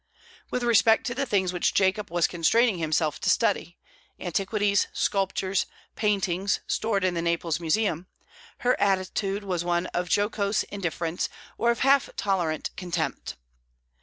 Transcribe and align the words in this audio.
With 0.49 0.63
respect 0.63 1.05
to 1.05 1.13
the 1.13 1.27
things 1.27 1.53
which 1.53 1.75
Jacob 1.75 2.09
was 2.09 2.25
constraining 2.25 2.79
himself 2.79 3.19
to 3.21 3.29
study 3.29 3.77
antiquities, 4.19 4.87
sculptures, 4.93 5.67
paintings, 5.95 6.59
stored 6.65 7.03
in 7.03 7.13
the 7.13 7.21
Naples 7.21 7.59
museum 7.59 8.07
her 8.61 8.75
attitude 8.81 9.43
was 9.43 9.63
one 9.63 9.85
of 9.93 10.09
jocose 10.09 10.63
indifference 10.71 11.29
or 11.55 11.69
of 11.69 11.81
half 11.81 12.09
tolerant 12.15 12.71
contempt. 12.75 13.35